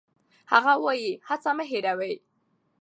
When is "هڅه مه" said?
1.29-1.65